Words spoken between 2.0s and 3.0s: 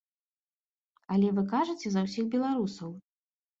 ўсіх беларусаў.